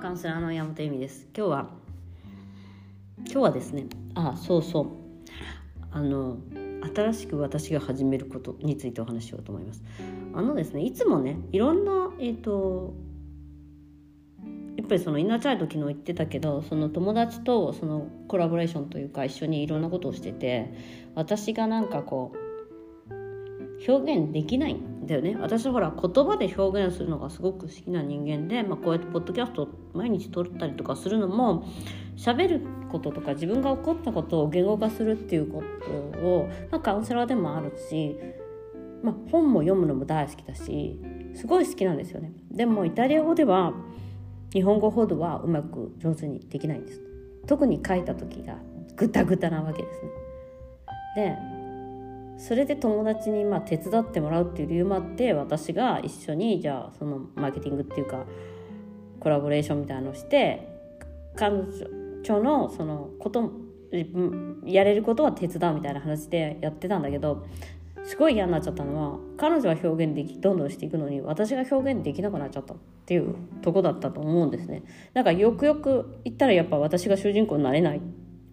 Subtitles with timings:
[0.00, 1.28] カウンセラーの山本由美です。
[1.36, 1.70] 今日は
[3.18, 3.84] 今日はですね
[4.14, 4.86] あそうそう。
[5.92, 6.38] あの
[6.94, 9.82] 新しく私が始めることについてお話ししようと思います。
[10.32, 12.94] あのですねいつもねいろんなえっ、ー、と
[14.78, 20.72] やっぱりそのインナーチャイルド昨日言ってたけどその友達とそのコラボレーションというか一緒にいろんなことをしてて
[21.14, 22.40] 私がなんかこう
[23.86, 24.76] 表現できない
[25.10, 25.36] だよね。
[25.40, 31.66] 私ほら言葉で表現するのがすごく好きな人間で、まあ、こうやってポッドキャスト毎日撮ったりとかするのも
[32.16, 38.16] 喋ることとか自分が起こったことを言語化するっていうことを、まあ、カウンセラーでもあるし、
[39.02, 41.00] まあ、本も読むのも大好きだし
[41.34, 42.32] すごい好きなんですよね。
[42.50, 43.72] でもイタリア語では
[44.52, 47.02] 日本語ほどはうまく上手にできないんです。
[47.48, 48.58] 特に書いた時が
[48.94, 50.10] グタグタなわけですね。
[51.16, 51.59] で
[52.40, 58.24] それで友達にまあ手伝ってもらうっていう理由もあって私が一緒にじゃあそのマーケティングっていうか
[59.20, 60.66] コラボレーションみたいなのをして
[61.36, 63.52] 彼女のそのこと
[64.64, 67.46] やれることは手伝うみたいな話でやってたんだけど
[68.04, 74.82] すごい嫌になっちゃったのは彼女は表現できどんどんしていくのに私が表現できなくなっちゃったっていうとこだったと思うんですね。
[75.12, 78.00] だかよくよく言ったらやっぱ私が主人公になれない。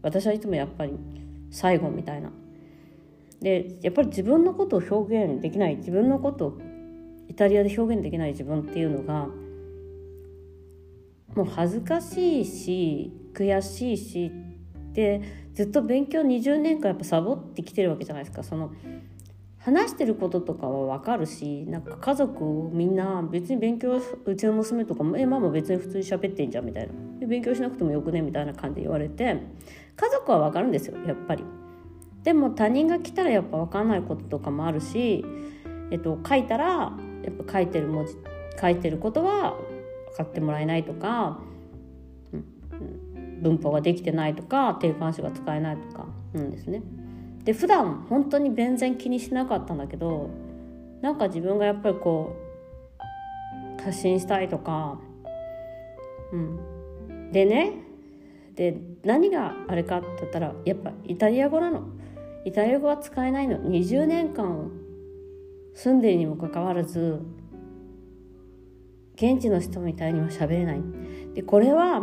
[0.02, 0.94] 私はいつもやっぱり
[1.52, 2.32] 最後みたいな。
[3.42, 6.62] でやっぱり自分のことを表現できない自分のことを
[7.28, 9.28] イタリアで表現できない自分っていうのが
[11.36, 14.32] もう恥ずかしいし悔しいし
[14.94, 15.22] で
[15.54, 18.72] ずっと勉強20年間やっぱサボってきてるわけじゃないですかその
[19.60, 29.26] 話してることとかは分かるしなんか家族みんな別に勉強うちの娘とかも「えママ別に普通に喋ってんじゃん」みたいな勉強しなくてもよくねみたいな感じで言われて
[29.96, 31.44] 家族は分かるんですよやっぱり。
[32.28, 35.24] でも他人が来たらやっぱ分かんないこととかもあるし、
[35.92, 36.92] えっと、書いたら
[37.24, 38.18] やっぱ書いてる文字
[38.62, 39.56] 書いてることは
[40.12, 41.40] 分かってもらえないとか、
[42.34, 46.84] うん、文法ができてないとか定冠詞が使えないとかうんですね。
[47.46, 50.30] で普段本当に全然気にしなかったんだけど
[51.00, 52.36] なんか自分がやっぱりこ
[53.80, 55.00] う発信したいとか
[56.34, 57.72] うんでね
[58.56, 58.76] で
[59.06, 61.88] 何があれかって言ったらやっぱイタリア語なの
[62.48, 64.72] イタリア語は使えないの20年間
[65.76, 67.20] 住んでるにもかかわらず
[69.16, 70.82] 現地の人みたいには喋れない
[71.34, 72.02] でこれは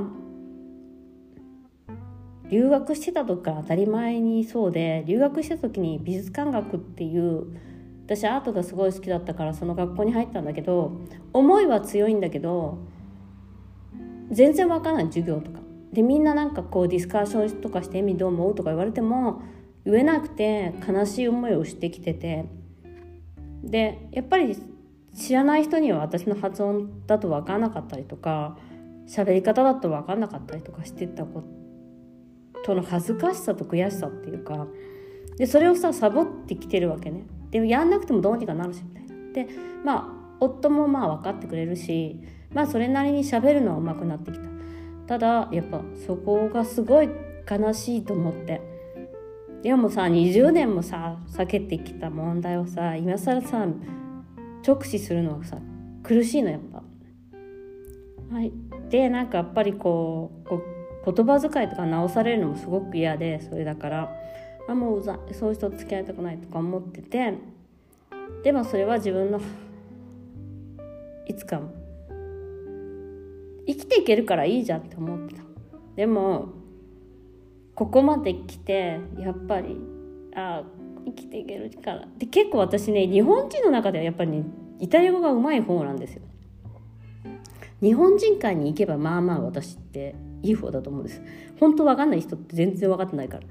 [2.50, 7.47] 留学してた時から当たり前にそうで留学してた時に美術館学っていう
[8.04, 11.00] 私アートがすごい好きだったからその学校に入ったんだけど
[11.33, 12.77] 思いは強いんだけど
[14.31, 15.60] 全然わかんない授業とか。
[15.94, 19.41] でみんななんかこうディスカッションとかして「意味どう思う?」とか言われても
[19.84, 22.47] 言えなくて悲しい思いをしてきてて。
[23.62, 24.56] でやっぱり
[25.15, 28.59] 知らない人には私の発音だと分からなかったりとか
[29.09, 31.43] 喋り方だと分かんなかったりとかしてたこ
[32.65, 34.67] との恥ずかしさと悔しさっていうか
[35.39, 37.25] でそれをさサボってきてるわけね。
[37.51, 39.33] でもやんなくてもどうにかなるしみたいな。
[39.33, 39.49] で
[39.84, 42.21] まあ夫もまあ分かってくれるし
[42.53, 44.45] まあそれなりに喋るのは上手くなってきた。
[45.06, 47.09] ただやっぱそこがすごい
[47.51, 48.73] 悲しいと思って。
[49.64, 53.66] でもさ20年もさ避けてきた問題をさ今更さ
[54.62, 55.56] 直視するのはさ
[56.02, 56.82] 苦しいのやっぱ。
[58.30, 58.53] はい、
[58.91, 60.56] でなんかやっぱりこうこ
[61.06, 64.14] う言葉遣いとか直されるのもすごく嫌でそれだから。
[64.66, 67.34] あもううざそういう人と付き合いたくないとか思ってて。
[68.42, 69.41] でもそれは自分の
[71.26, 71.62] いつか
[73.66, 75.42] 生きていけるからいいじゃんって思ってた。
[75.97, 76.63] でも
[77.74, 79.76] ここまで来てやっぱり
[80.34, 80.62] あ
[81.06, 84.44] 生きていけるからで結構私ね日本人の中ではやっぱりね
[84.78, 86.22] イタリア語がうまい方なんですよ。
[87.80, 91.22] 日本人会に行けばまあまあ私っていい方だと思うんです。
[91.60, 93.42] 本当わかんない人って全然分かってないから。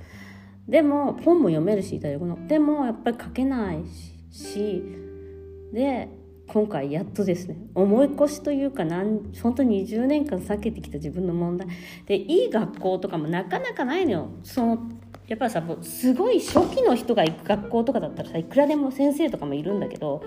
[0.67, 2.47] でも本も読めるしイタリア語の。
[2.47, 3.83] でもやっぱり書けない
[4.31, 4.83] し
[5.71, 6.09] で
[6.47, 11.67] 今回やっとですね思い越しというかなん本当に20年間避けてきた自分の問題。
[12.05, 14.29] でいい学校とかもなかなかないのよ。
[14.43, 14.79] その
[15.27, 20.21] やっぱりさすごい初期の人が行く学校とかだったらさいくらでも先生とかもいるんだけど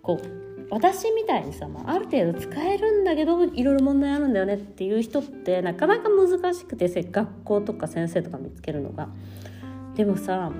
[0.00, 9.08] こう私みたいにさ、まあ、ある程度使えるんだけどいろいろ問題あるんだよねっていう人ってなかなか難しくて学校とか先生とか見つけるのが。
[9.94, 10.50] でもさ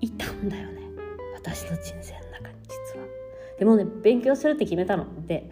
[0.00, 0.80] いたんだよね。
[1.34, 2.21] 私の人生
[3.62, 5.06] でもね勉強するって決めたの。
[5.24, 5.48] で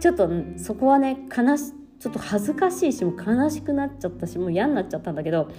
[0.00, 5.50] ちょっとそこはね悲しちょっと恥ずかしいしもう悲しくなっちゃったしもう嫌になっちゃったんだけど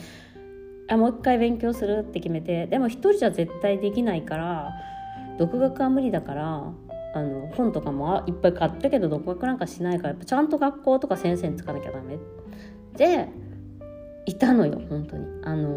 [0.90, 4.72] あもう一回勉強するって決めてでも一人じゃ絶対できないから
[5.38, 6.74] 独学は無理だから
[7.14, 12.18] あの本とかもいっぱい買ったけど独学なんかしないからやっぱちゃんと学校とか先生につかなきゃダメ。
[12.98, 13.28] で
[14.26, 15.26] いたのよ本当に。
[15.44, 15.70] あの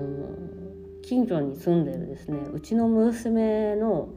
[1.03, 4.09] 近所に住んでるですねうちの娘の、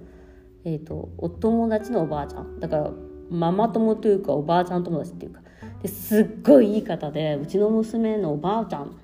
[0.66, 2.60] えーと、お友達のおばあちゃん。
[2.60, 2.92] だから
[3.30, 5.42] ママ友というかおばあちゃん友達っていうか。
[5.82, 8.96] ですっごいいい方でうちの娘のおばあちゃん。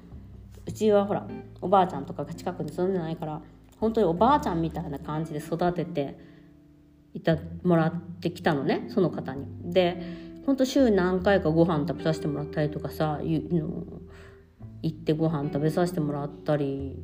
[0.65, 1.27] うちはほら
[1.61, 3.41] おばあちゃんとかが近くに住んでないから
[3.79, 6.17] 本当におばあちゃんみたいな感じで育てて
[7.13, 9.45] いたもらってきたのねその方に。
[9.73, 10.01] で
[10.45, 13.43] 本当週何回かご飯食べさせてもらったりとかさ行
[14.87, 17.01] ってご飯食べさせてもらったり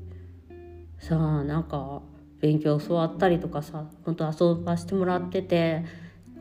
[1.00, 2.01] さあなんか
[2.41, 5.86] 勉強教わったりとかさ本当遊ばしてもらってて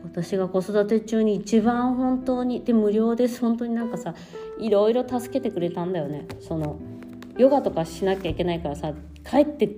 [0.03, 4.13] 私が子育て中に一番本当にで無料です本当になんかさ
[4.59, 6.79] いろいろ助けてくれたんだよねその
[7.37, 8.93] ヨガとかしなきゃいけないからさ
[9.29, 9.69] 帰って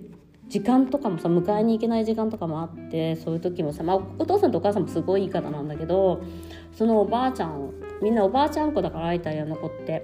[0.48, 6.22] 時間とかもさ迎えに行けない時間とかもあってそういう時もさ、まあ、お父さんとお母さんもすごいいい方なんだけど
[6.74, 7.72] そのおばあちゃん
[8.02, 10.04] みんなおばあちゃん子だからイタリア残って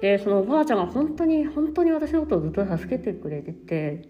[0.00, 4.08] でそのおばあちゃんが本当に本当に私のことをずっと助けてくれてて。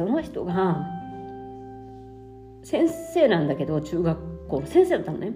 [0.00, 0.86] その人が
[2.62, 5.34] 先生なんだけど中学校の先生だったのね。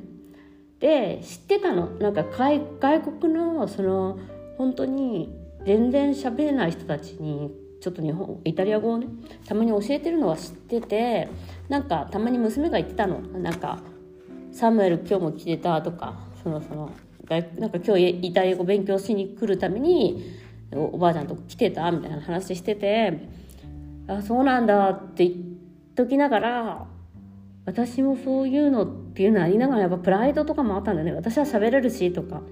[0.80, 2.60] で知ってたのなんか外
[3.02, 4.18] 国のその
[4.56, 7.50] 本当に全然喋れない人たちに
[7.82, 9.06] ちょっと日本イタリア語をね
[9.46, 11.28] たまに教えてるのは知ってて
[11.68, 13.82] なんかたまに娘が言ってたのなんか
[14.50, 16.90] 「サムエル今日も来てた」とかそのその
[17.58, 20.22] なんか今日イタリア語勉強しに来るために
[20.72, 23.28] おばあちゃんと来てたみたいな話してて
[24.06, 25.40] 「あそうなんだ」って言っ
[25.94, 26.86] ときながら
[27.66, 31.12] 私もそういうのっていうのありながらやっぱプライドとかもあったんだよね。
[31.12, 32.42] 私は喋れるしとか。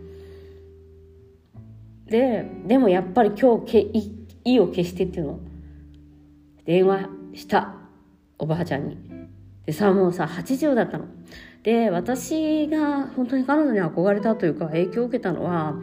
[2.07, 3.91] ででもやっぱり今日け
[4.45, 5.41] 意を消してっていうの。
[6.65, 7.75] 電話した。
[8.39, 8.97] おばあちゃんに。
[9.67, 11.05] でさもうさ80だったの。
[11.63, 15.77] で私が本当に彼女に憧れたというか影響を受けたのは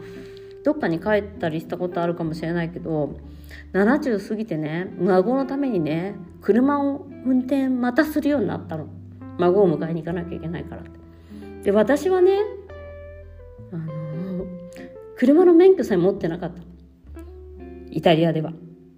[0.64, 3.18] どっかに帰ったりしたことあるかもしれないけど
[3.72, 8.86] 70過ぎてね孫のためにね車を運転またするようになったの。
[9.38, 10.90] 孫を迎えに行かなきゃいけないからって。
[11.64, 12.38] で私はね
[13.72, 14.44] あの
[15.16, 16.62] 車の免許さえ持ってなかった。
[17.90, 18.52] イタリアでは。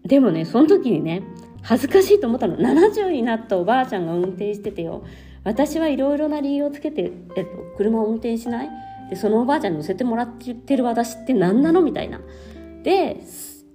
[0.04, 1.22] でもねその時にね
[1.62, 2.56] 恥ずかしいと思ったの。
[2.56, 5.04] 70になったおばあちゃんが運転しててよ。
[5.44, 8.70] 私はいろいろな理由をつけて、えっと、車を運転しない？
[9.10, 11.82] でそのおばあちゃんに乗せてもらってる私って何なの？
[11.82, 12.20] みたいな。
[12.82, 13.20] で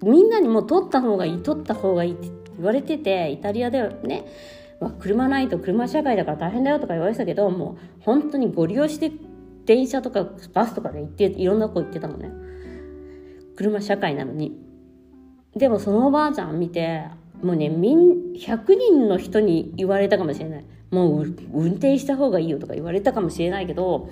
[0.01, 4.25] みんなにもう取った方がいい取った方がいいって言われててイタリアではね
[4.99, 9.11] 車ないと車社会だから大変だよとか言われてたけどもう本当にご利用して
[9.65, 12.31] 電車とかバスとかで行っていろんな子行ってたのね。
[13.57, 14.55] 車社会なのに。
[15.55, 17.05] でもそのおばあちゃん見て
[17.41, 20.65] もうねみん100人の人に言われたかもしれない。
[20.91, 24.09] もう運転した方がいいよとか言われたかもしれないけど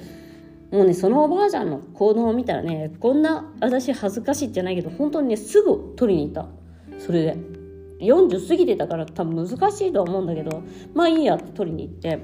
[0.72, 6.50] もうねそのおばあちゃんの行動を見たらねこんな私恥ずかしいじゃないけど本当にねすぐ取りに行った
[7.00, 7.38] それで
[8.00, 10.64] 40過ぎてたから多分難しいとは思うんだけど
[10.94, 12.20] まあいいやって取りに行って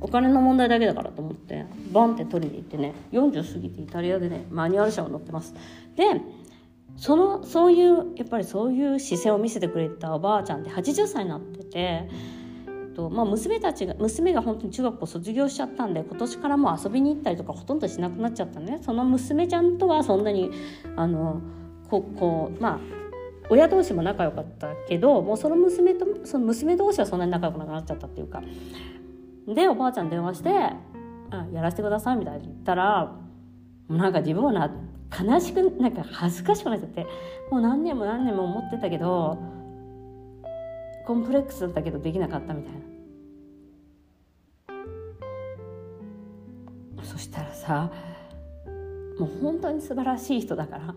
[0.00, 5.54] お金の問題だけだからと思ってバンって取りに行ってね40過ぎてイタリアでねマニュアル車を乗ってます
[5.96, 6.20] で
[6.96, 12.08] そのそういうやっぱりそういう姿勢を見せてくれたおばあちゃんって80歳になってて。
[12.94, 18.78] とまあ、娘たちが娘が本当に中学校卒業しちゃったんで今年からもう遊びに行ったりとかほとんどしなくなっちゃったね。
[18.82, 20.50] その娘ちゃんとはそんなに
[20.96, 21.40] あの
[21.88, 22.80] ここまあ
[23.48, 28.42] 親同士も仲良かったけどもうその娘とその娘同士はそんなに仲良くなくなっちゃったっていうか。
[29.46, 30.50] でおばあちゃん電話して
[31.30, 33.16] 「あやらせてください」みたいに言ったら
[33.88, 34.70] もうなんか自分はな
[35.10, 37.06] 悲しくなんか恥ずかしくなっちゃって
[37.50, 39.38] もう何年も何年も思ってたけど
[41.06, 42.72] コンプレックスだったけどできなかったみたい
[46.98, 47.90] なそしたらさ
[49.18, 50.94] もう本当に素晴らしい人だから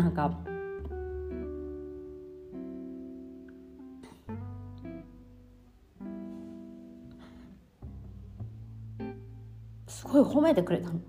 [0.00, 0.38] なんか
[9.86, 11.00] すごい褒めてくれたの。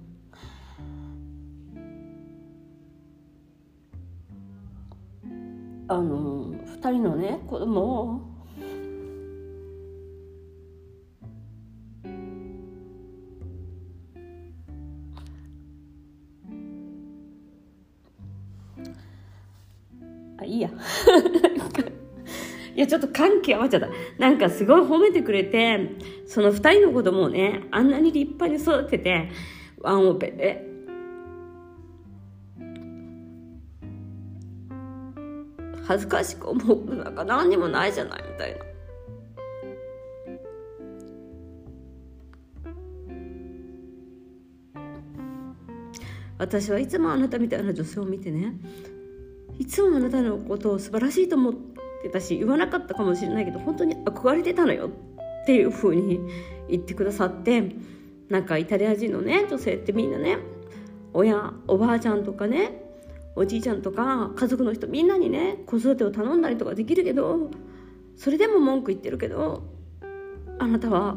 [5.91, 8.21] あの2人のね子供を。
[20.37, 20.69] あいいや。
[22.75, 23.89] いやちょっと感極まっちゃった。
[24.19, 25.89] なんかすごい褒めてくれて
[26.27, 29.31] その2人の子供をねあんなに立派に育てて
[29.79, 30.68] ワンオペ
[35.89, 38.59] 恥ずかしく思うなんか何にもないじゃないみたいな。
[46.37, 48.53] 私はいつもあなたみたいな女性を見てね
[49.57, 51.53] いつもあなたのことを素晴らしいと思っ
[52.03, 56.19] てたし言わなかったかもしれないけど本当に憧れてたのよっていう風に
[56.69, 57.63] 言ってくださって
[58.29, 60.37] なんかイタリア人のね女性ってみんなね
[61.13, 62.88] 親おばあちゃんとかね
[63.39, 67.49] おじいちゃんとか家族の人みんなにね子育てを頼んだりとかできるけど
[68.17, 69.63] それでも文句言ってるけど
[70.59, 71.15] あなたは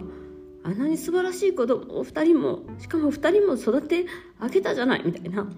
[0.63, 4.07] あんなに素晴らしい子供を2人もしかも2人も育て
[4.41, 5.51] 上げたじゃないみたいな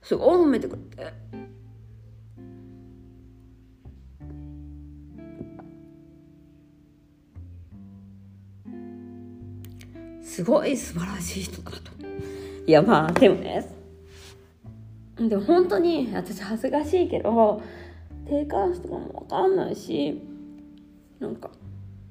[0.00, 1.12] すごい褒めてくれて
[10.22, 11.78] すごい素晴らしい人だと。
[12.66, 13.75] いやまあでもね
[15.18, 17.62] でも本当に私恥ずかしいけど
[18.28, 20.20] 定冠詞とかも分かんないし
[21.18, 21.50] なんか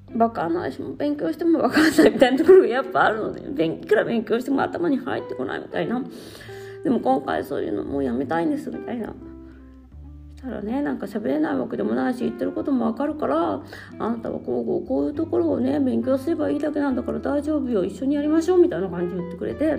[0.08, 6.02] 分かんないしも勉強しても分かんないみたいなところが やっぱあるのでいくら勉強しても頭に入ってこないみたいな。
[6.82, 9.12] でも今回そういうのもうやめたいんですみたいな。
[10.40, 13.62] たらねなんか喋れないわけでもないし言ってることもわかるから
[13.98, 17.84] あなたはこうこうこういうところをね勉強すればいいだけなんだから大丈夫よ。
[17.84, 19.76] 一緒にやりましょうみたいな感じで言ってくれて。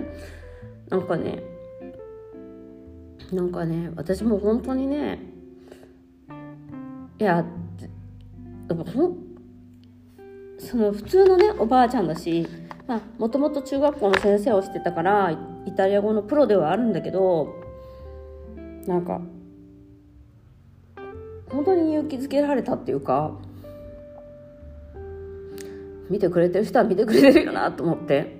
[0.90, 1.57] なんかね
[3.32, 5.18] なんかね私も本当にね
[7.18, 7.44] いや
[8.68, 9.16] ほ
[10.58, 12.46] その普通のねおばあちゃんだし
[13.18, 15.30] もともと中学校の先生をしてたから
[15.66, 17.54] イタリア語のプロではあるんだけど
[18.86, 19.20] なんか
[21.50, 23.32] 本当に勇気づけられたっていうか
[26.08, 28.38] 見てくれてる人は見てくれてるよなと思って。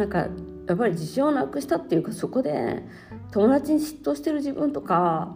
[0.00, 0.28] なんか
[0.70, 2.82] やっぱり自信をなくしたっていうかそこで
[3.32, 5.34] 友達に嫉妬してる自分とか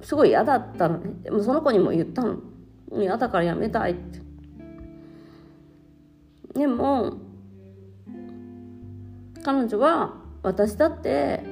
[0.00, 1.10] すごい嫌だったのね。
[1.22, 2.38] でもその子にも言ったの
[2.92, 4.20] 嫌だからやめたいって。
[6.54, 7.14] でも
[9.42, 11.42] 彼女は私だって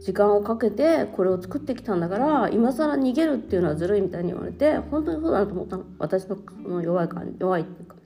[0.00, 5.84] 時間をかけてこれを作ってきたんだから今更逃げるっていうのはずるいみたいに言われて本当にそうだなと思ったの。
[5.98, 7.96] 私のの弱い感じ弱いっていうか。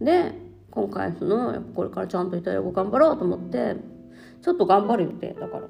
[0.00, 0.45] で
[0.76, 3.76] 今回そのやっぱこれからちゃんとイタリア語頑張ろうと思って
[4.42, 5.62] ちょっと頑張る予定だから。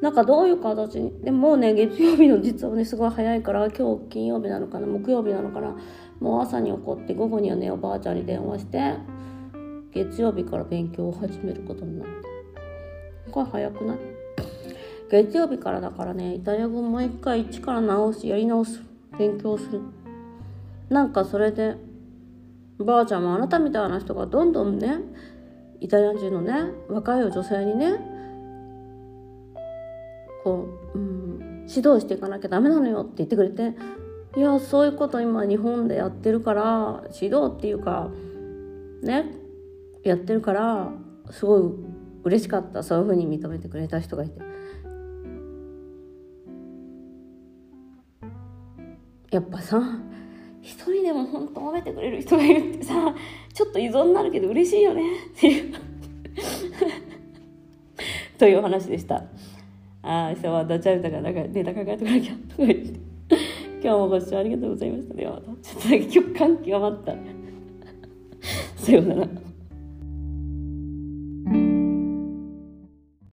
[0.00, 5.76] なんかどういう形にでもね月曜日の実はねすごい早いから今日金曜日なのかな木曜日なのかな
[6.20, 8.94] もう朝に起こって午後にはねおばあちゃんに電話して
[9.92, 12.08] 月曜日から勉強を始めることになっ
[13.24, 13.30] た。
[13.30, 13.98] これ早くない？
[15.10, 18.82] 月曜日からだからねイタリア語もう一回一から直しやり直す
[19.18, 19.80] 勉強する。
[20.90, 21.76] なんかそれで
[22.84, 24.98] ばあちゃんもあなたみたいな人がどんどんね
[25.80, 27.98] イタリア人のね若い女性にね
[30.44, 33.74] こう、うん、指導していかなきゃダメなのよって言ってくれて
[34.36, 38.10] いやそういうこと今日本でやってるから指導っていうか
[39.02, 39.32] ね
[40.04, 40.92] やってるから
[41.30, 41.62] すごい
[42.24, 44.40] 嬉しかったそういうふうに認めてくれた人がいて。
[49.30, 49.82] やっぱさ
[50.66, 53.14] 一人でも本当褒めてくれる人がいるってさ
[53.54, 55.02] ちょっと依存になるけど嬉しいよね。
[55.28, 55.74] っていう
[58.36, 59.22] というお話でした。
[60.02, 62.98] ああ明日はダチャウタがなんかネタ考えてこなきゃとか言って。
[63.80, 65.14] 今日もご視聴ありがとうございました。
[65.14, 65.46] ではまた。
[65.62, 67.14] ちょっとだけ今日感極まった。
[68.76, 69.45] さようなら。